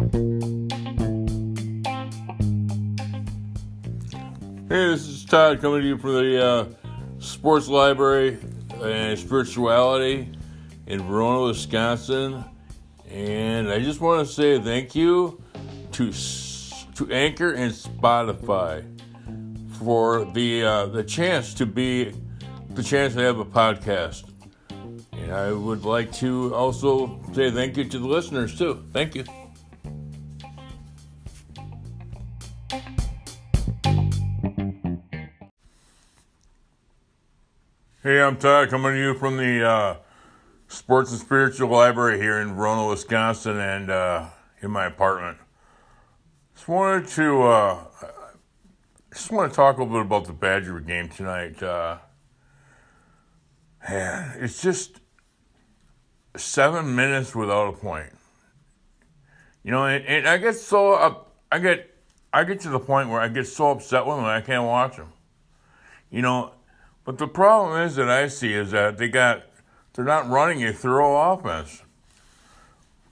[0.00, 0.06] Hey,
[4.70, 6.68] this is Todd coming to you from the uh,
[7.18, 8.38] Sports Library
[8.82, 10.32] and Spirituality
[10.86, 12.42] in Verona, Wisconsin.
[13.10, 15.42] And I just want to say thank you
[15.92, 18.86] to to Anchor and Spotify
[19.76, 22.14] for the uh, the chance to be
[22.70, 24.24] the chance to have a podcast.
[25.12, 28.82] And I would like to also say thank you to the listeners too.
[28.94, 29.24] Thank you.
[38.02, 39.96] Hey, I'm Todd coming to you from the uh,
[40.68, 44.28] Sports and Spiritual Library here in Verona, Wisconsin, and uh,
[44.62, 45.36] in my apartment.
[46.54, 47.84] Just wanted to uh,
[49.12, 51.62] just want to talk a little bit about the Badger game tonight.
[51.62, 51.98] Uh,
[53.86, 54.98] man, it's just
[56.38, 58.14] seven minutes without a point.
[59.62, 61.94] You know, and, and I get so up, I get
[62.32, 64.96] I get to the point where I get so upset with them I can't watch
[64.96, 65.12] them.
[66.10, 66.54] You know
[67.04, 69.44] but the problem is that I see is that they got
[69.94, 71.82] they're not running a thorough offense.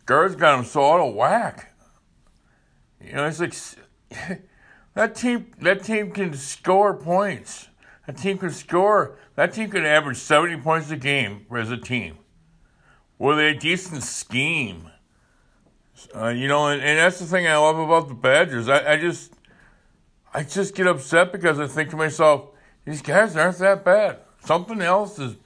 [0.06, 1.74] Gard's got them so out of whack.
[3.04, 3.54] You know, it's like
[4.94, 5.52] that team.
[5.60, 7.68] That team can score points.
[8.06, 9.18] That team can score.
[9.34, 12.18] That team can average seventy points a game as a team,
[13.18, 14.90] with a decent scheme.
[16.14, 18.68] Uh, you know, and, and that's the thing I love about the Badgers.
[18.68, 19.34] I, I just,
[20.32, 22.50] I just get upset because I think to myself
[22.88, 24.18] these guys aren't that bad.
[24.42, 25.36] Something else is,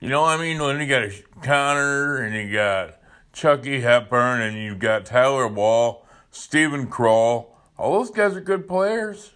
[0.00, 1.10] you know, I mean, when you got
[1.42, 2.96] Connor and you got
[3.34, 9.32] Chucky Hepburn and you got Tyler Wahl, Steven Crowl, all those guys are good players.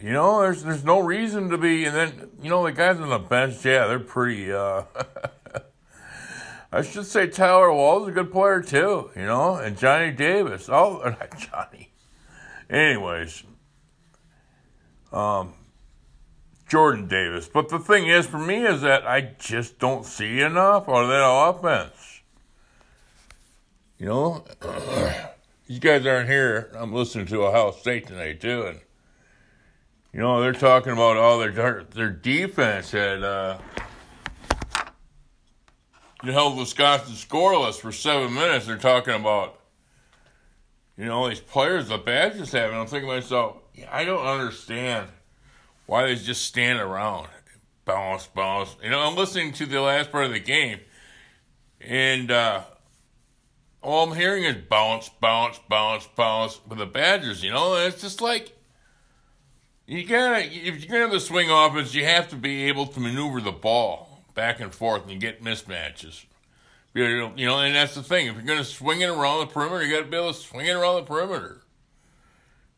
[0.00, 3.10] You know, there's there's no reason to be, and then you know the guys on
[3.10, 4.52] the bench, yeah, they're pretty.
[4.52, 4.84] uh
[6.72, 10.68] I should say Tyler Wahl's a good player too, you know, and Johnny Davis.
[10.68, 11.92] Oh, not Johnny.
[12.70, 13.42] Anyways,
[15.12, 15.54] um,
[16.70, 17.48] Jordan Davis.
[17.48, 21.28] But the thing is, for me, is that I just don't see enough of that
[21.28, 22.20] offense.
[23.98, 24.44] You know,
[25.66, 26.70] these guys aren't here.
[26.76, 28.80] I'm listening to Ohio State tonight too, and
[30.12, 33.58] you know they're talking about all their their defense had uh,
[36.22, 38.66] held Wisconsin scoreless for seven minutes.
[38.66, 39.58] They're talking about
[40.96, 43.56] you know all these players the Badgers have, and I'm thinking to myself,
[43.90, 45.08] I don't understand
[45.90, 47.26] why they just stand around,
[47.84, 48.76] bounce, bounce.
[48.80, 50.78] You know, I'm listening to the last part of the game,
[51.80, 52.62] and uh,
[53.82, 57.42] all I'm hearing is bounce, bounce, bounce, bounce with the Badgers.
[57.42, 58.56] You know, and it's just like
[59.84, 63.00] you gotta if you're gonna have the swing offense, you have to be able to
[63.00, 66.24] maneuver the ball back and forth and get mismatches.
[66.94, 68.28] You know, and that's the thing.
[68.28, 70.66] If you're to swing it around the perimeter, you got to be able to swing
[70.66, 71.62] it around the perimeter.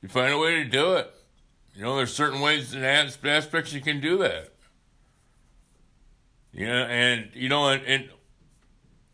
[0.01, 1.15] You find a way to do it.
[1.75, 4.53] You know, there's certain ways and aspects you can do that.
[6.53, 8.09] You know, and you know, and, and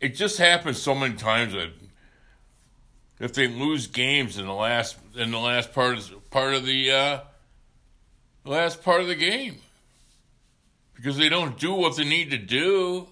[0.01, 1.69] it just happens so many times that
[3.19, 6.91] if they lose games in the last in the last part of part of the
[6.91, 7.19] uh,
[8.43, 9.57] last part of the game
[10.95, 13.07] because they don't do what they need to do.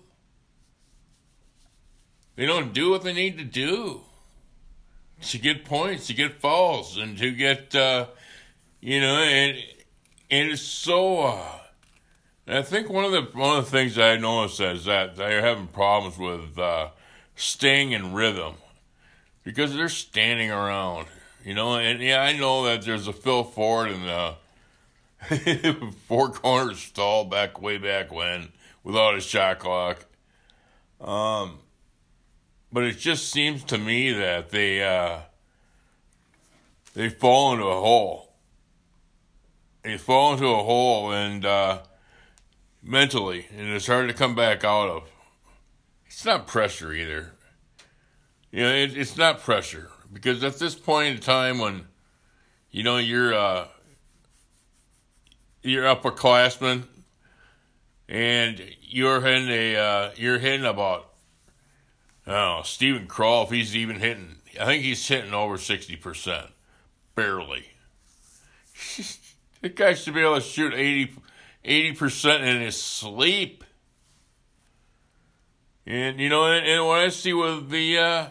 [2.36, 4.02] They don't do what they need to do
[5.22, 8.08] to get points, to get fouls, and to get uh,
[8.88, 9.58] you know, and
[10.32, 11.20] and it's so.
[11.20, 11.60] Uh,
[12.48, 15.68] I think one of the one of the things I noticed is that they're having
[15.68, 16.92] problems with uh,
[17.36, 18.54] staying in rhythm
[19.44, 21.08] because they're standing around,
[21.44, 21.76] you know.
[21.76, 27.62] And yeah, I know that there's a Phil Ford and the four corners stall back
[27.62, 28.54] way back when
[28.86, 30.06] without a shot clock.
[31.02, 31.60] Um,
[32.72, 35.24] but it just seems to me that they uh,
[36.94, 38.27] they fall into a hole
[39.90, 41.80] you fall into a hole and uh,
[42.82, 45.10] mentally, and it's hard to come back out of.
[46.06, 47.34] It's not pressure either.
[48.52, 51.86] You know, it, it's not pressure because at this point in time when,
[52.72, 53.68] you know, you're uh,
[55.62, 56.84] you're upperclassman
[58.08, 61.10] and you're hitting a uh, you're hitting about
[62.26, 66.48] oh Steven Crowl if he's even hitting I think he's hitting over sixty percent
[67.16, 67.66] barely.
[69.68, 73.66] That guy should be able to shoot 80 percent in his sleep.
[75.86, 78.28] And you know, and, and what I see with the, uh,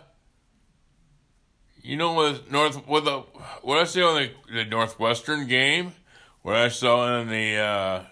[1.83, 3.19] you know, with North, with the
[3.61, 5.93] what I see on the, the Northwestern game,
[6.41, 8.05] what I saw in the uh,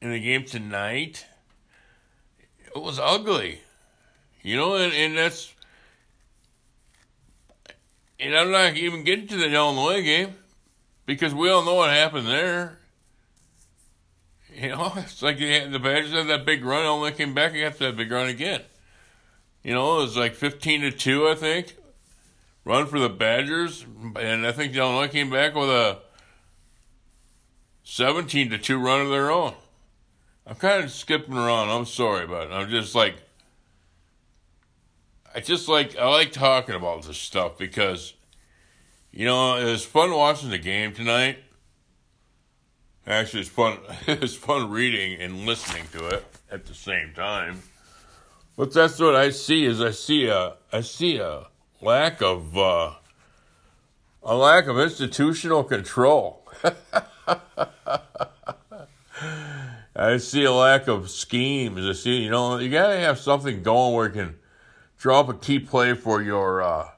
[0.00, 1.26] in the game tonight,
[2.76, 3.60] it was ugly.
[4.40, 5.52] You know, and, and that's
[8.20, 10.36] and I'm not even getting to the Illinois game
[11.06, 12.78] because we all know what happened there.
[14.54, 17.86] You know, it's like the Badgers had that big run, Illinois came back and after
[17.86, 18.62] that big run again.
[19.62, 21.76] You know, it was like 15 to 2, I think.
[22.64, 23.86] Run for the Badgers.
[24.16, 25.98] And I think Illinois came back with a
[27.84, 29.54] 17 to 2 run of their own.
[30.46, 31.70] I'm kind of skipping around.
[31.70, 33.14] I'm sorry, but I'm just like,
[35.34, 38.14] I just like, I like talking about this stuff because,
[39.12, 41.38] you know, it was fun watching the game tonight.
[43.06, 43.78] Actually, it's fun.
[44.06, 47.62] It's fun reading and listening to it at the same time.
[48.56, 49.64] But that's what I see.
[49.64, 51.46] Is I see a I see a
[51.80, 52.92] lack of uh,
[54.22, 56.46] a lack of institutional control.
[59.94, 61.86] I see a lack of schemes.
[61.86, 64.34] I see, you know, you gotta have something going where you can
[64.98, 66.88] drop a key play for your, uh,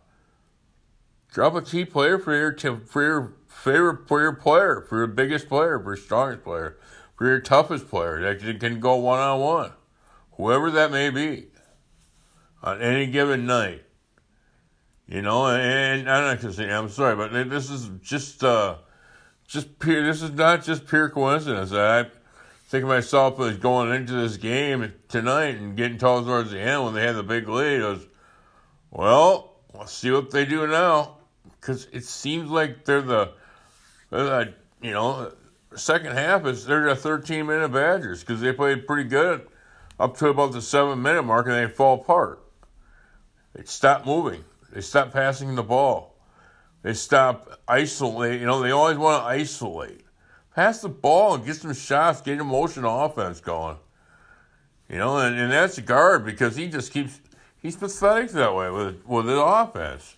[1.35, 5.49] drop a key player for your, for your favorite, for your player, for your biggest
[5.49, 6.79] player, for your strongest player,
[7.17, 9.73] for your toughest player that can go one on one,
[10.37, 11.49] whoever that may be,
[12.63, 13.83] on any given night.
[15.09, 18.77] You know, and I'm not gonna say I'm sorry, but this is just, uh,
[19.47, 20.07] just pure.
[20.07, 21.73] This is not just pure coincidence.
[21.73, 22.05] I
[22.69, 26.95] think of myself as going into this game tonight and getting towards the end when
[26.95, 27.83] they had the big lead.
[27.83, 28.07] I was,
[28.93, 31.19] well, let's see what they do now,
[31.65, 33.33] because it seems like they're the,
[34.11, 34.53] the
[34.83, 35.33] you know,
[35.75, 39.47] second half is they're the 13 minute Badgers because they played pretty good
[39.99, 42.45] up to about the seven minute mark and they fall apart.
[43.55, 44.45] They stop moving.
[44.73, 46.17] They stop passing the ball.
[46.83, 48.41] They stop isolate.
[48.41, 50.03] You know, they always want to isolate.
[50.55, 53.79] Pass the ball and get some shots, get emotional offense going.
[54.91, 57.21] You know, and, and that's a Gard because he just keeps
[57.57, 60.17] he's pathetic that way with with his offense.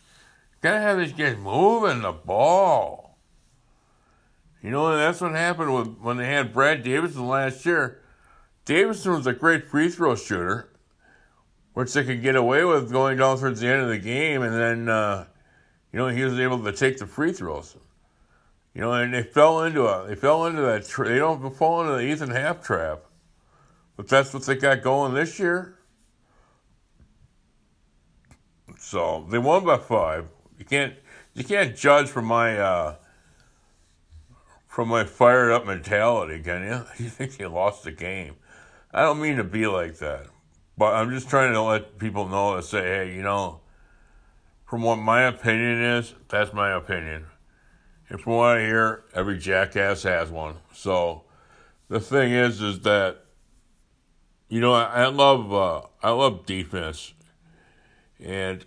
[0.60, 3.18] Gotta have these guys moving the ball.
[4.62, 8.00] You know, that's what happened with when they had Brad Davison last year.
[8.64, 10.70] Davison was a great free throw shooter,
[11.72, 14.54] which they could get away with going down towards the end of the game, and
[14.54, 15.26] then uh,
[15.92, 17.76] you know, he was able to take the free throws.
[18.74, 21.80] You know, and they fell into a, they fell into that, tra- they don't fall
[21.80, 23.00] into the Ethan Happ trap.
[23.96, 25.78] But that's what they got going this year.
[28.78, 30.26] So they won by five.
[30.58, 30.94] You can't,
[31.34, 32.94] you can't judge from my, uh,
[34.66, 36.84] from my fired up mentality, can you?
[37.04, 38.36] You think you lost the game.
[38.92, 40.26] I don't mean to be like that,
[40.78, 43.60] but I'm just trying to let people know to say, hey, you know,
[44.64, 47.26] from what my opinion is, that's my opinion.
[48.08, 50.56] And from what I hear, every jackass has one.
[50.72, 51.24] So
[51.88, 53.24] the thing is, is that
[54.48, 57.14] you know I, I love uh, I love defense,
[58.22, 58.64] and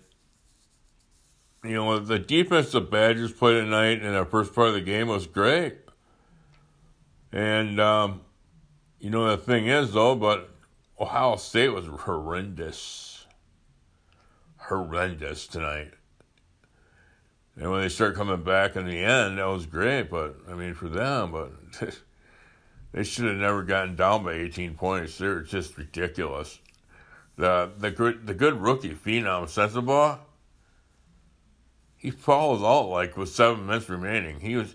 [1.64, 5.08] you know the defense the Badgers played tonight in the first part of the game
[5.08, 5.76] was great.
[7.32, 8.22] And um,
[8.98, 10.50] you know the thing is though, but
[10.98, 13.10] Ohio State was horrendous
[14.70, 15.90] horrendous tonight.
[17.56, 20.04] And when they start coming back in the end, that was great.
[20.04, 21.52] But I mean, for them, but
[22.92, 25.18] they should have never gotten down by 18 points.
[25.18, 26.58] They're just ridiculous.
[27.36, 30.18] The the good the good rookie phenom Sensabaugh,
[32.00, 34.40] he falls out like with seven minutes remaining.
[34.40, 34.74] He was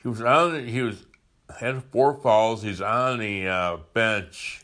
[0.00, 1.04] he was on he was
[1.58, 2.62] had four fouls.
[2.62, 4.62] He's on the uh, bench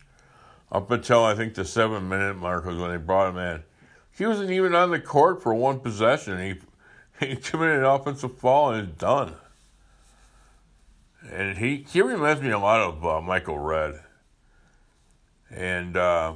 [0.70, 3.64] up until I think the seven minute mark was when they brought him in.
[4.12, 6.38] He wasn't even on the court for one possession.
[6.38, 6.60] He
[7.26, 9.34] he committed an offensive foul and is done.
[11.28, 14.00] And he he reminds me a lot of uh, Michael Redd.
[15.50, 16.34] And uh,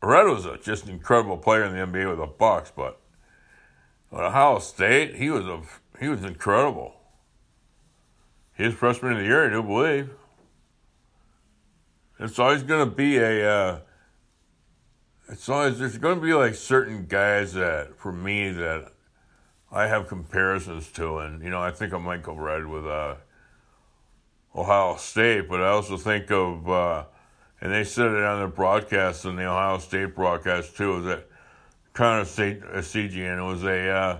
[0.00, 3.00] Redd was a, just an incredible player in the NBA with the Bucks, but
[4.12, 5.62] Ohio State, he was a
[5.98, 6.94] he was incredible.
[8.58, 10.10] Was freshman of the year, I do believe.
[12.18, 13.80] It's always going to be a uh,
[15.28, 18.92] it's always there's going to be like certain guys that for me that
[19.70, 23.16] I have comparisons to, and you know I think I might go Redd with uh,
[24.54, 27.04] Ohio State, but I also think of uh,
[27.60, 30.96] and they said it on the broadcast and the Ohio State broadcast too.
[30.96, 31.28] Was that
[31.96, 34.18] kind of State uh, CG and it was a uh,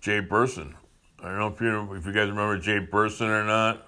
[0.00, 0.74] Jay Burson.
[1.20, 3.86] I don't know if you if you guys remember Jay Burson or not,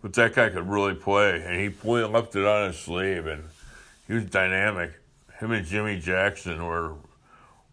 [0.00, 1.68] but that guy could really play, and he
[2.04, 3.44] left it on his sleeve, and
[4.06, 4.94] he was dynamic
[5.38, 6.94] him and Jimmy Jackson were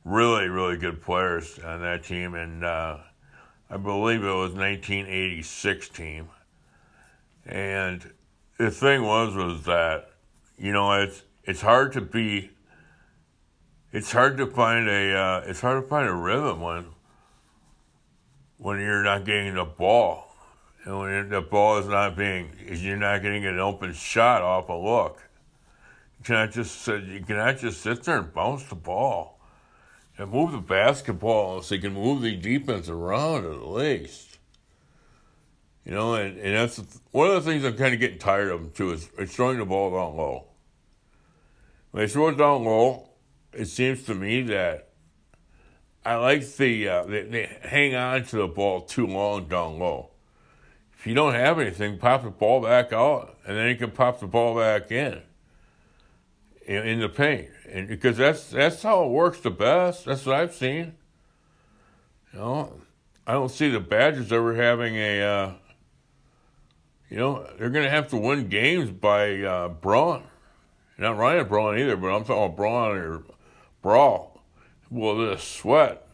[0.03, 2.97] really, really good players on that team, and uh,
[3.69, 6.29] I believe it was 1986 team.
[7.45, 8.11] And
[8.57, 10.09] the thing was, was that
[10.57, 12.51] you know it's it's hard to be
[13.93, 16.85] it's hard to find a uh, it's hard to find a rhythm when
[18.57, 20.35] when you're not getting the ball
[20.83, 24.73] and when the ball is not being you're not getting an open shot off a
[24.73, 25.21] look.
[26.17, 29.39] You cannot just you cannot just sit there and bounce the ball
[30.17, 34.39] and move the basketball so you can move the defense around at least.
[35.85, 36.81] You know, and, and that's
[37.11, 39.65] one of the things I'm kind of getting tired of too is, is throwing the
[39.65, 40.45] ball down low.
[41.91, 43.09] When they throw it down low,
[43.53, 44.89] it seems to me that
[46.05, 50.09] I like the uh, they, they hang on to the ball too long down low.
[50.97, 54.19] If you don't have anything, pop the ball back out, and then you can pop
[54.19, 55.21] the ball back in
[56.65, 60.05] in, in the paint, and because that's that's how it works the best.
[60.05, 60.95] That's what I've seen.
[62.33, 62.73] You know,
[63.27, 65.21] I don't see the Badgers ever having a.
[65.21, 65.53] Uh,
[67.09, 70.23] you know, they're going to have to win games by uh, brawn.
[70.97, 73.23] Not Ryan Braun either, but I'm talking about brawn or
[73.83, 74.41] brawl.
[74.89, 76.07] Well, the sweat.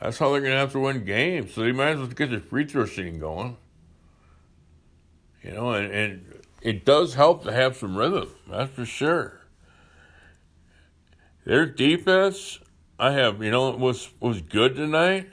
[0.00, 1.54] That's how they're going to have to win games.
[1.54, 3.56] So they might as well get the free throw shooting going.
[5.42, 8.28] You know, and, and it does help to have some rhythm.
[8.48, 9.40] That's for sure.
[11.44, 12.58] Their defense,
[12.98, 15.28] I have, you know, was was good tonight.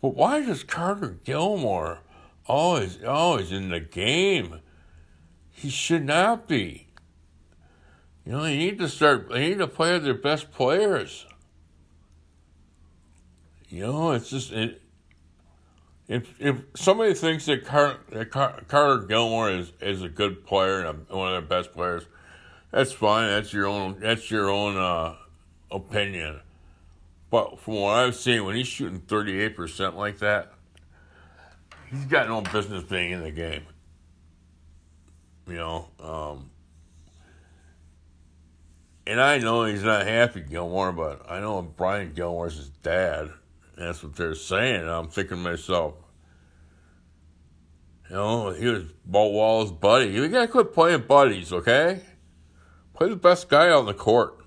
[0.00, 2.00] But why does Carter Gilmore
[2.46, 4.60] always always in the game?
[5.50, 6.83] He should not be.
[8.24, 9.28] You know, they need to start.
[9.28, 11.26] They need to play their best players.
[13.68, 14.80] You know, it's just it,
[16.08, 17.64] if if somebody thinks that,
[18.10, 22.04] that Car, Carter Gilmore is, is a good player and one of their best players,
[22.70, 23.28] that's fine.
[23.28, 24.00] That's your own.
[24.00, 25.16] That's your own uh,
[25.70, 26.40] opinion.
[27.30, 30.52] But from what I've seen, when he's shooting thirty eight percent like that,
[31.90, 33.64] he's got no business being in the game.
[35.46, 36.50] You know, um,
[39.06, 43.30] and I know he's not happy, Gilmore, but I know Brian Gilmore's his dad.
[43.76, 44.88] That's what they're saying.
[44.88, 45.94] I'm thinking to myself,
[48.08, 50.06] you know, he was Bo Wall's buddy.
[50.06, 52.00] You gotta quit playing buddies, okay?
[52.94, 54.38] Play the best guy on the court.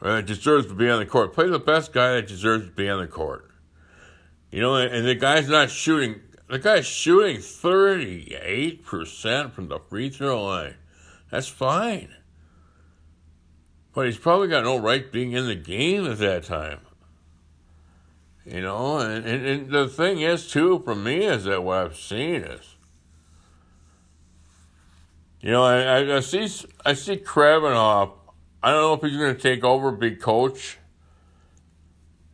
[0.00, 1.32] That deserves to be on the court.
[1.32, 3.48] Play the best guy that deserves to be on the court.
[4.50, 6.20] You know, and the guy's not shooting.
[6.48, 10.74] The guy's shooting 38% from the free throw line.
[11.30, 12.12] That's fine.
[13.94, 16.80] But he's probably got no right being in the game at that time.
[18.44, 21.96] You know, and, and, and the thing is, too, for me, is that what I've
[21.96, 22.74] seen is,
[25.40, 26.48] you know, I, I, see
[26.84, 28.12] I see Krabbenhoft.
[28.62, 30.78] I don't know if he's going to take over, big coach.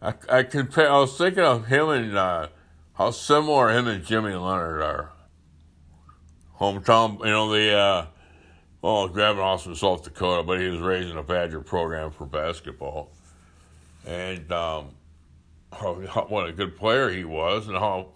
[0.01, 0.91] I, I compare.
[0.91, 2.49] I was thinking of him and uh,
[2.95, 5.13] how similar him and Jimmy Leonard are.
[6.61, 8.07] Hometown, you know, the uh,
[8.83, 13.11] well, Krabbenhoft's from South Dakota, but he was raised in a Badger program for basketball,
[14.07, 14.91] and um,
[15.81, 18.09] what a good player he was, and how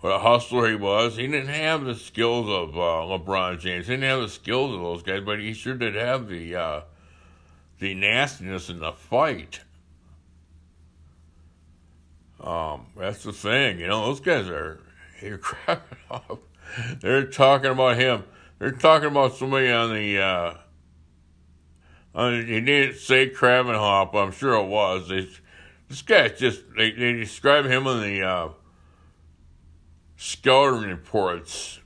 [0.00, 1.16] what a hustler he was.
[1.16, 3.86] He didn't have the skills of uh, LeBron James.
[3.86, 6.80] He didn't have the skills of those guys, but he sure did have the uh,
[7.78, 9.60] the nastiness in the fight.
[12.40, 14.06] Um, that's the thing, you know.
[14.06, 14.80] Those guys are
[15.22, 16.38] you're crapping off.
[17.00, 18.24] They're talking about him.
[18.58, 20.18] They're talking about somebody on the.
[20.18, 20.54] Uh,
[22.14, 25.08] on, he didn't say Krabbenhoft, I'm sure it was.
[25.08, 25.28] They,
[25.88, 28.48] this guy just they, they describe him in the uh,
[30.16, 31.80] scouting reports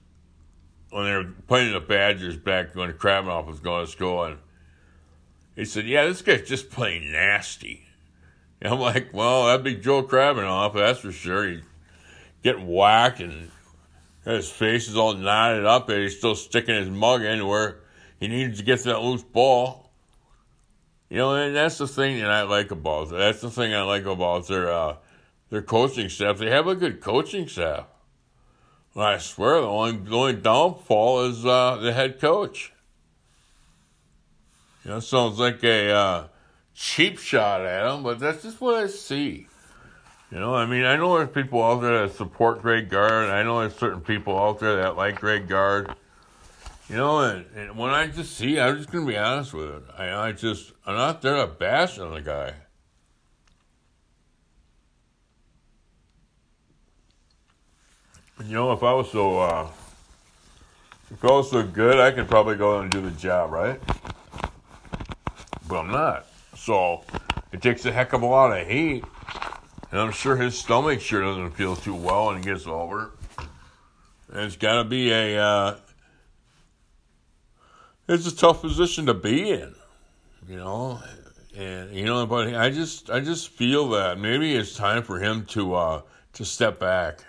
[0.91, 4.39] when they were playing the Badgers back when Krabbenhoft was going to school, and
[5.55, 7.87] he said, "Yeah, this guy's just plain nasty."
[8.61, 11.49] And I'm like, "Well, that'd be Joe Krabbenhoft, that's for sure.
[11.49, 11.63] He's
[12.43, 13.51] getting whacked and
[14.25, 17.81] his face is all knotted up, and he's still sticking his mug in where
[18.21, 19.91] he needs to get that loose ball."
[21.11, 23.19] You know, and that's the thing that I like about it.
[23.19, 24.97] That's the thing I like about their uh,
[25.51, 26.39] their coaching staff.
[26.39, 27.87] They have a good coaching staff.
[28.97, 32.73] I swear, the only the only downfall is uh, the head coach.
[34.85, 36.29] You know, sounds like a uh,
[36.75, 39.47] cheap shot at him, but that's just what I see.
[40.33, 43.29] You know, I mean, I know there's people out there that support Greg Gard.
[43.29, 45.95] I know there's certain people out there that like Greg Gard.
[46.89, 49.83] You know, and, and when I just see, I'm just gonna be honest with it.
[49.99, 52.55] I, I just, I'm not there to bash on the guy.
[58.47, 59.69] You know, if I was so, uh,
[61.11, 63.79] if I was so good, I could probably go and do the job, right?
[65.69, 66.27] But I'm not.
[66.57, 67.05] So
[67.53, 69.05] it takes a heck of a lot of heat,
[69.93, 73.13] and I'm sure his stomach sure doesn't feel too well when he gets over.
[74.33, 75.77] And it's got to be a uh,
[78.09, 79.75] it's a tough position to be in.
[80.49, 81.01] You know,
[81.57, 85.45] and you know, but I just I just feel that maybe it's time for him
[85.47, 87.25] to uh, to step back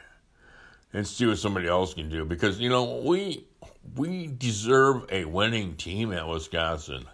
[0.93, 3.45] and see what somebody else can do because you know we
[3.95, 7.05] we deserve a winning team at Wisconsin.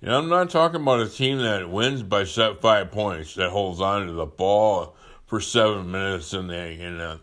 [0.00, 3.80] Know, I'm not talking about a team that wins by set five points that holds
[3.80, 4.94] on to the ball
[5.26, 7.20] for seven minutes in the in the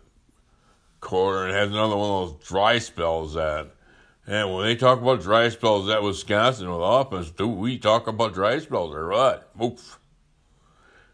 [0.99, 3.71] quarter and has another one of those dry spells that.
[4.27, 8.33] And when they talk about dry spells at Wisconsin with offense, do we talk about
[8.33, 9.49] dry spells or what?
[9.63, 9.99] Oof.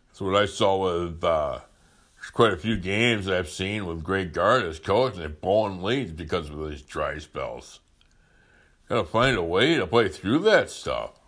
[0.07, 1.59] That's what I saw with uh,
[2.33, 6.13] quite a few games I've seen with Greg Gard as coach, and they're blowing leads
[6.13, 7.81] because of these dry spells.
[8.89, 11.20] Got to find a way to play through that stuff.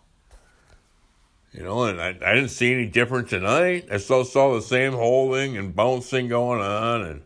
[1.54, 3.86] You know, and I, I didn't see any difference tonight.
[3.90, 7.22] I still saw the same holding and bouncing going on, and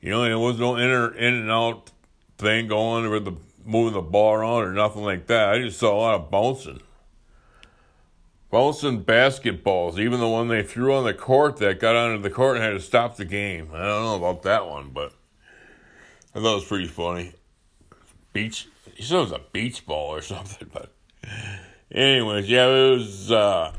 [0.00, 1.90] you know, there was no in, or, in and out
[2.38, 5.50] thing going with the moving the ball around or nothing like that.
[5.50, 6.80] I just saw a lot of bouncing.
[8.50, 12.56] Bouncing basketballs, even the one they threw on the court that got onto the court
[12.56, 13.68] and had to stop the game.
[13.74, 15.12] I don't know about that one, but
[16.34, 17.34] I thought it was pretty funny.
[18.32, 20.94] Beach, he said it was a beach ball or something, but
[21.92, 23.32] anyways, yeah, it was.
[23.32, 23.72] uh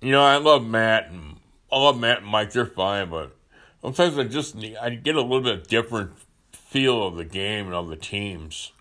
[0.00, 1.40] You know, I love Matt and
[1.72, 2.52] I love Matt and Mike.
[2.52, 3.36] They're fine, but
[3.82, 6.12] sometimes I just I get a little bit different
[6.52, 8.72] feel of the game and of the teams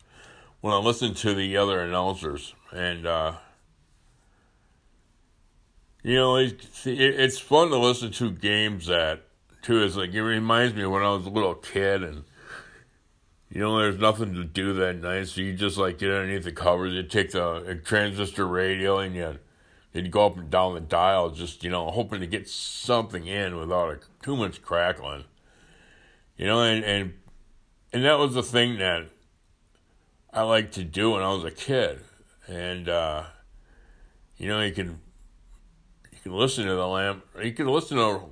[0.62, 2.54] when I listen to the other announcers.
[2.72, 3.36] And, uh,
[6.04, 9.22] you know, it's fun to listen to games that,
[9.62, 9.84] too.
[9.84, 12.26] It's like, it reminds me of when I was a little kid and,
[13.50, 16.52] you know, there's nothing to do that night, so you just like get underneath the
[16.52, 19.40] covers, you take the transistor radio and you,
[19.94, 23.58] you'd go up and down the dial, just, you know, hoping to get something in
[23.58, 25.26] without a, too much crackling.
[26.38, 27.14] You know, and, and
[27.96, 29.08] and that was the thing that
[30.34, 32.02] I liked to do when I was a kid.
[32.46, 33.24] And uh,
[34.36, 35.00] you know, you can
[36.12, 37.26] you can listen to the lamp.
[37.42, 38.24] You can listen to.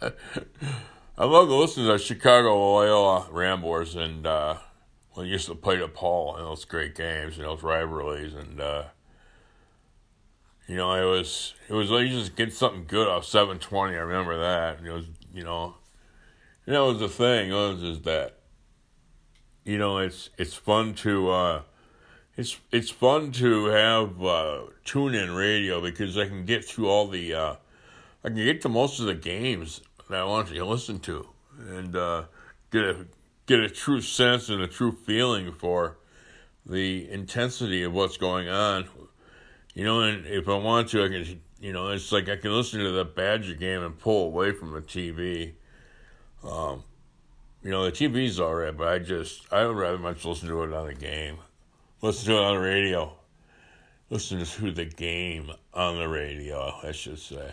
[1.20, 4.58] I love to listen to Chicago Loyola Ramblers and uh,
[5.16, 8.60] we used to play DePaul in those great games and those rivalries and.
[8.60, 8.84] Uh,
[10.68, 13.96] you know, it was it was like you just get something good off seven twenty.
[13.96, 14.84] I remember that.
[14.84, 15.76] It was you know,
[16.66, 17.50] and that was the thing.
[17.50, 18.40] It was just that
[19.64, 21.62] you know, it's it's fun to uh,
[22.36, 27.08] it's it's fun to have uh, tune in radio because I can get through all
[27.08, 27.54] the uh,
[28.22, 31.26] I can get to most of the games that I want you to listen to
[31.68, 32.24] and uh,
[32.70, 33.06] get a
[33.46, 35.98] get a true sense and a true feeling for
[36.66, 38.88] the intensity of what's going on.
[39.74, 41.40] You know, and if I want to, I can.
[41.60, 44.70] You know, it's like I can listen to the Badger game and pull away from
[44.70, 45.54] the TV.
[46.44, 46.84] Um,
[47.64, 50.62] you know, the TV's all right, but I just, I would rather much listen to
[50.62, 51.38] it on the game.
[52.00, 53.12] Listen to it on the radio.
[54.08, 57.52] Listen to the game on the radio, I should say.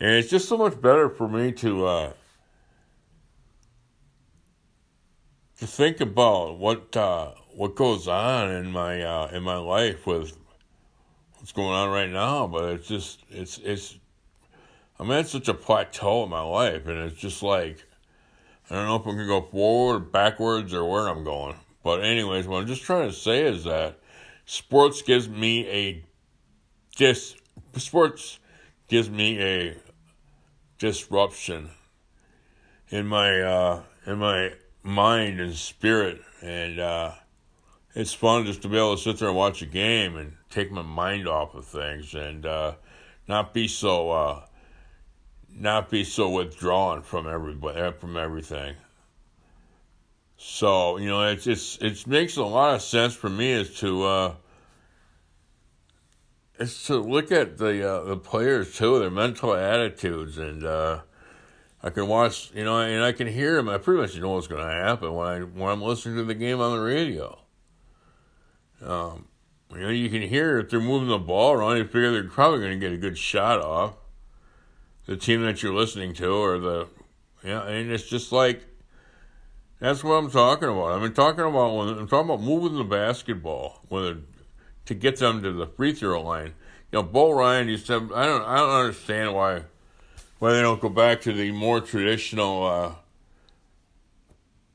[0.00, 2.12] And it's just so much better for me to, uh,
[5.58, 10.36] to think about what, uh, what goes on in my, uh, in my life with
[11.36, 13.96] what's going on right now, but it's just, it's, it's,
[14.98, 17.84] I'm at such a plateau in my life, and it's just like,
[18.70, 21.56] I don't know if I'm to go forward or backwards or where I'm going.
[21.82, 23.98] But, anyways, what I'm just trying to say is that
[24.46, 26.02] sports gives me a
[26.96, 27.36] dis
[27.76, 28.38] sports
[28.88, 29.76] gives me a
[30.78, 31.70] disruption
[32.90, 37.12] in my uh, in my mind and spirit, and uh,
[37.94, 40.70] it's fun just to be able to sit there and watch a game and take
[40.70, 42.74] my mind off of things and uh,
[43.26, 44.42] not be so uh,
[45.50, 48.74] not be so withdrawn from everybody uh, from everything.
[50.36, 54.34] So you know, it's it's it makes a lot of sense for me as to
[56.58, 61.00] is to look at the uh, the players too, their mental attitudes, and uh,
[61.82, 63.68] I can watch, you know, and I can hear them.
[63.68, 66.34] I pretty much know what's going to happen when I when I'm listening to the
[66.34, 67.38] game on the radio.
[68.82, 69.26] Um,
[69.72, 71.76] you know, you can hear if they're moving the ball around.
[71.76, 73.94] You figure they're probably going to get a good shot off
[75.06, 76.88] the team that you're listening to or the
[77.42, 78.64] yeah, and it's just like
[79.80, 81.00] that's what I'm talking about.
[81.00, 84.26] Been talking about when I'm talking about moving the basketball when
[84.86, 86.54] to get them to the free throw line.
[86.92, 88.10] You know, Bo Ryan used to.
[88.14, 88.42] I don't.
[88.42, 89.62] I don't understand why
[90.38, 92.94] why they don't go back to the more traditional uh,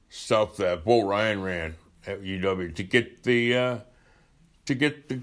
[0.10, 3.78] stuff that Bo Ryan ran at UW to get the uh,
[4.66, 5.22] to get the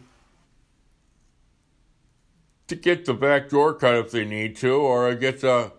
[2.68, 5.72] to get the back door cut if they need to, or get a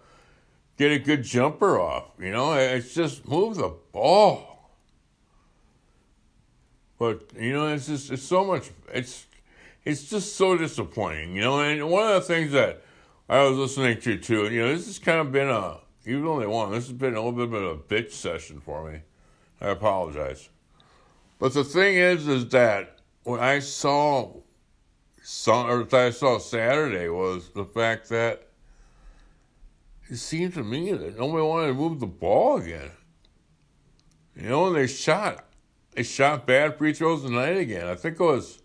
[0.78, 2.12] get a good jumper off.
[2.20, 4.47] You know, it's just move the ball.
[7.00, 8.70] But you know, it's just it's so much.
[8.94, 9.26] It's
[9.86, 11.60] it's just so disappointing, you know.
[11.62, 12.84] And one of the things that
[13.30, 16.40] I was listening to too, you know, this has kind of been a even though
[16.40, 19.00] they won, this has been a little bit of a bitch session for me.
[19.60, 20.48] I apologize.
[21.38, 24.32] But the thing is, is that what I saw,
[25.22, 28.48] some, or I saw Saturday was the fact that
[30.10, 32.92] it seemed to me that nobody wanted to move the ball again.
[34.38, 35.46] You know, and they shot,
[35.98, 37.88] they shot bad free throws tonight again.
[37.88, 38.62] I think it was,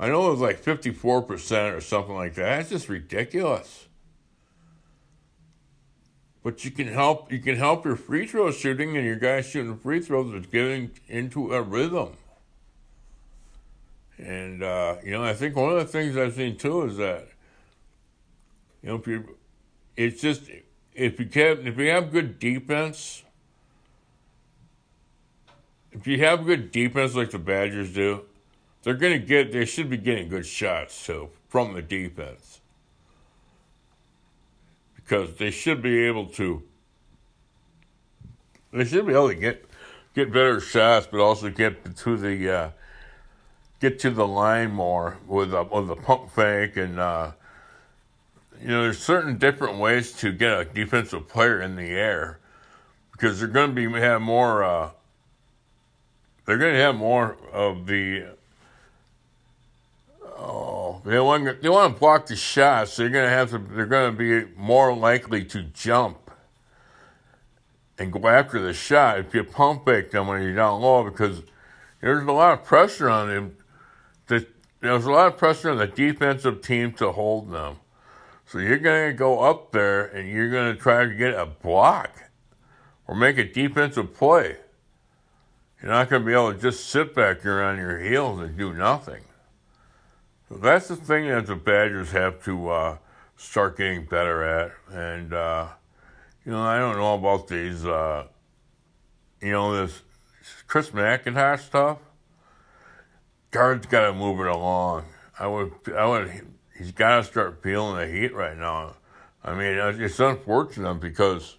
[0.00, 2.56] I know it was like 54% or something like that.
[2.56, 3.86] That's just ridiculous.
[6.42, 9.78] But you can help you can help your free throw shooting and your guys shooting
[9.78, 12.16] free throws with getting into a rhythm.
[14.18, 17.28] And uh, you know, I think one of the things I've seen too is that
[18.82, 19.36] you know, if you
[19.96, 20.50] it's just
[20.92, 23.23] if you have if you have good defense,
[25.94, 28.22] if you have good defense like the Badgers do,
[28.82, 32.60] they're gonna get they should be getting good shots too from the defense
[34.96, 36.62] because they should be able to.
[38.72, 39.64] They should be able to get
[40.14, 42.70] get better shots, but also get to the uh,
[43.80, 47.32] get to the line more with a, with a pump fake and uh,
[48.60, 52.40] you know there's certain different ways to get a defensive player in the air
[53.12, 54.64] because they're going to be have more.
[54.64, 54.90] Uh,
[56.44, 58.26] they're going to have more of the
[60.36, 62.96] Oh, they want they want to block the shots.
[62.96, 63.58] They're going to have to.
[63.58, 66.30] They're going to be more likely to jump
[67.98, 71.42] and go after the shot if you pump fake them when you're down low because
[72.00, 73.56] there's a lot of pressure on them.
[74.26, 77.76] There's a lot of pressure on the defensive team to hold them.
[78.46, 81.46] So you're going to go up there and you're going to try to get a
[81.46, 82.10] block
[83.06, 84.58] or make a defensive play.
[85.84, 88.56] You're not going to be able to just sit back here on your heels and
[88.56, 89.22] do nothing.
[90.48, 92.98] So that's the thing that the Badgers have to uh,
[93.36, 94.72] start getting better at.
[94.90, 95.68] And, uh,
[96.42, 98.28] you know, I don't know about these, uh,
[99.42, 100.00] you know, this
[100.66, 101.98] Chris McIntosh stuff.
[103.50, 105.04] Gard's got to move it along.
[105.38, 106.46] I would, I would,
[106.78, 108.94] he's got to start feeling the heat right now.
[109.44, 111.58] I mean, it's unfortunate because,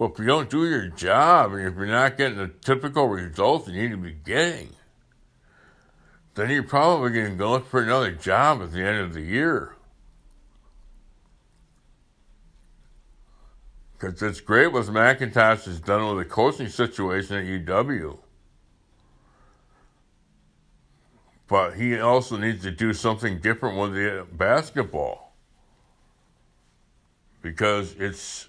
[0.00, 3.68] well, if you don't do your job and if you're not getting the typical results
[3.68, 4.70] you need to be getting,
[6.34, 9.20] then you're probably going to go look for another job at the end of the
[9.20, 9.76] year.
[13.92, 18.20] Because it's great what McIntosh has done with the coaching situation at UW.
[21.46, 25.34] But he also needs to do something different with the basketball.
[27.42, 28.48] Because it's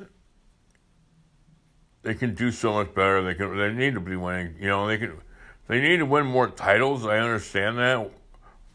[2.03, 3.21] they can do so much better.
[3.21, 4.55] They can they need to be winning.
[4.59, 5.17] You know, they can
[5.67, 7.05] they need to win more titles.
[7.05, 8.11] I understand that,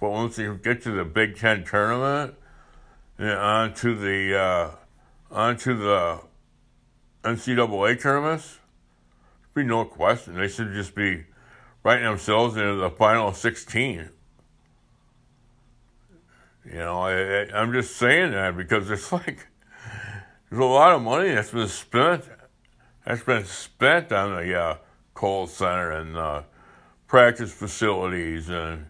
[0.00, 2.34] but once you get to the Big Ten tournament
[3.18, 4.70] and onto the uh,
[5.30, 6.20] onto the
[7.24, 8.58] NCAA tournaments,
[9.54, 10.36] be no question.
[10.36, 11.24] They should just be
[11.82, 14.10] writing themselves into the final sixteen.
[16.64, 19.46] You know, I, am just saying that because it's like
[20.50, 22.24] there's a lot of money that's been spent.
[23.06, 24.76] That's been spent on the uh,
[25.14, 26.42] Kohl Center and uh,
[27.06, 28.86] practice facilities and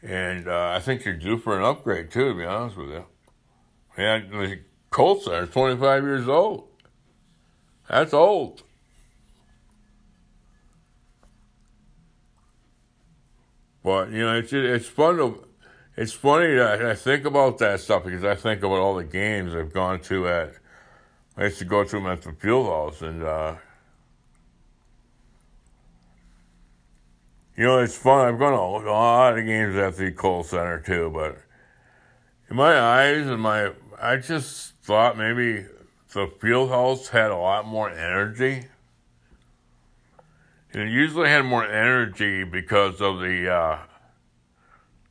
[0.00, 2.28] and uh, I think you're due for an upgrade too.
[2.28, 3.04] To be honest with you,
[3.96, 6.68] and the Colts are 25 years old.
[7.88, 8.62] That's old.
[13.82, 15.44] But you know, it's it's fun to
[15.96, 19.54] it's funny that I think about that stuff because I think about all the games
[19.54, 20.54] I've gone to at.
[21.36, 23.56] I used to go to them at the field house, and uh,
[27.56, 28.26] You know, it's fun.
[28.26, 31.38] I've gone to a lot of games at the Kohl Center too, but
[32.50, 33.70] in my eyes and my,
[34.00, 35.64] I just thought maybe
[36.12, 38.66] the field house had a lot more energy.
[40.72, 43.78] And it usually had more energy because of the uh,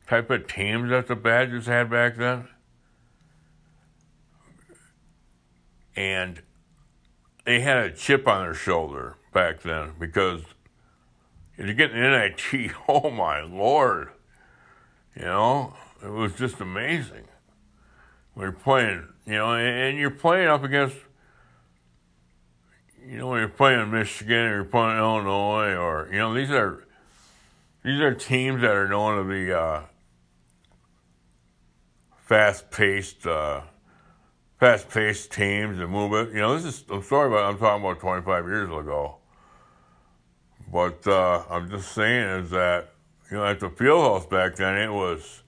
[0.06, 2.46] type of teams that the Badgers had back then.
[5.96, 6.42] And
[7.44, 10.42] they had a chip on their shoulder back then because
[11.56, 14.08] and you get an NIT, oh my lord.
[15.16, 17.28] You know, it was just amazing.
[18.34, 20.96] We are playing, you know, and you're playing up against,
[23.06, 26.84] you know, you're playing Michigan or you're playing Illinois or, you know, these are,
[27.84, 29.82] these are teams that are known to be uh,
[32.26, 33.60] fast-paced, uh,
[34.64, 36.32] fast-paced teams and move it.
[36.32, 39.16] You know, this is, I'm sorry, but I'm talking about 25 years ago.
[40.72, 42.94] But uh, I'm just saying is that
[43.30, 45.42] you know, at the field house back then, it was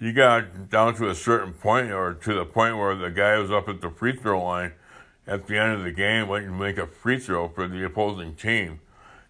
[0.00, 3.50] you got down to a certain point or to the point where the guy was
[3.50, 4.72] up at the free throw line
[5.26, 8.34] at the end of the game waiting to make a free throw for the opposing
[8.34, 8.80] team.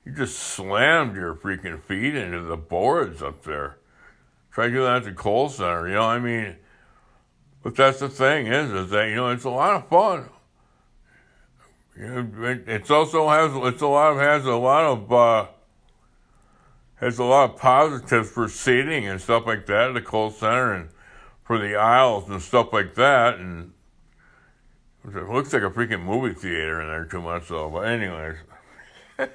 [0.05, 3.77] You just slammed your freaking feet into the boards up there.
[4.53, 6.59] Try to do that at the Kohl Center, you know, I mean,
[7.65, 10.29] but that's the thing is, is that, you know, it's a lot of fun.
[11.99, 15.47] You know, it, it's also has, it's a lot of, has a lot of, uh,
[16.97, 20.75] has a lot of positives for seating and stuff like that at the Kohl Center
[20.75, 20.91] and
[21.43, 23.39] for the aisles and stuff like that.
[23.39, 23.73] And
[25.07, 27.71] it looks like a freaking movie theater in there too much, though.
[27.71, 28.37] But anyways.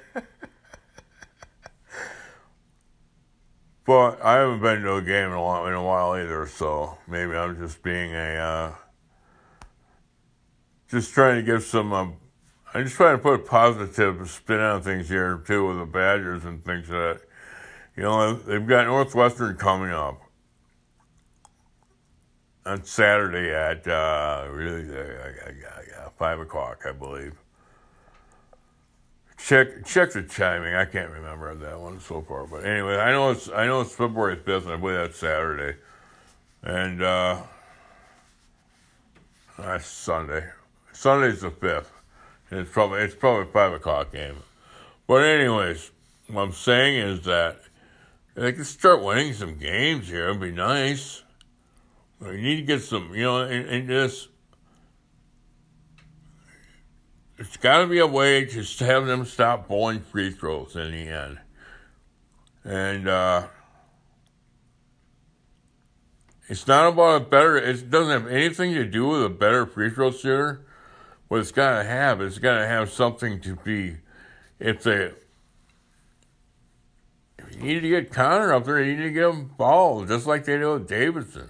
[3.90, 6.96] but I haven't been to a game in a, while, in a while either, so
[7.08, 8.74] maybe I'm just being a, uh,
[10.88, 12.14] just trying to give some, um,
[12.72, 16.44] I'm just trying to put a positive spin on things here too with the Badgers
[16.44, 17.22] and things that
[17.96, 20.22] you know, they've got Northwestern coming up
[22.64, 27.39] on Saturday at uh, really uh, five o'clock, I believe.
[29.44, 30.74] Check check the timing.
[30.74, 33.94] I can't remember that one so far, but anyway, I know it's I know it's
[33.94, 35.78] February fifth, and I believe that's Saturday,
[36.62, 37.38] and uh,
[39.58, 40.44] that's Sunday.
[40.92, 41.90] Sunday's the fifth,
[42.50, 44.36] it's probably it's probably five o'clock game.
[45.06, 45.90] But anyways,
[46.28, 47.60] what I'm saying is that
[48.34, 50.28] they can start winning some games here.
[50.28, 51.22] It'd be nice.
[52.20, 54.28] We need to get some, you know, in, and this.
[57.40, 61.08] It's got to be a way to have them stop bowling free throws in the
[61.08, 61.38] end.
[62.64, 63.46] And uh,
[66.50, 69.88] it's not about a better, it doesn't have anything to do with a better free
[69.88, 70.66] throw shooter.
[71.28, 73.96] What it's got to have, it's got to have something to be,
[74.58, 75.12] if they,
[77.56, 78.82] you need to get Connor up there.
[78.82, 81.48] You need to get him balls, just like they do with Davison.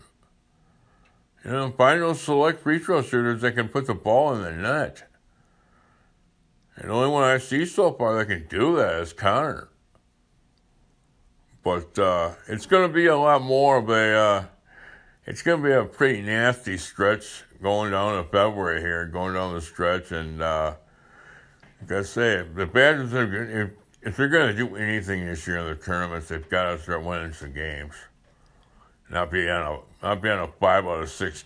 [1.44, 4.52] You know, find those select free throw shooters that can put the ball in the
[4.52, 5.09] net.
[6.80, 9.68] And the only one I see so far that can do that is Connor.
[11.62, 14.14] But uh, it's going to be a lot more of a.
[14.14, 14.44] Uh,
[15.26, 19.54] it's going to be a pretty nasty stretch going down to February here, going down
[19.54, 20.74] the stretch, and uh,
[21.82, 25.66] like I say, the Badgers are if they're going to do anything this year in
[25.66, 27.92] the tournaments, they've got to start winning some games.
[29.10, 31.44] Not be on a not be on a five out of six,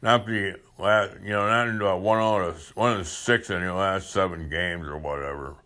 [0.00, 3.50] not be last, you know not into a one out of one of the six
[3.50, 5.56] in your last seven games or whatever.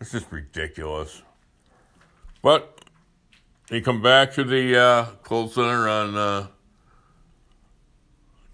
[0.00, 1.22] It's just ridiculous.
[2.42, 2.80] But
[3.68, 6.16] they come back to the uh, Kohl Center on.
[6.16, 6.46] Uh,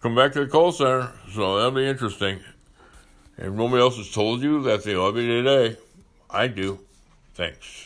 [0.00, 2.40] come back to the Kohl Center, so that'll be interesting.
[3.38, 5.76] And nobody else has told you that they love you today.
[6.30, 6.80] I do.
[7.34, 7.85] Thanks.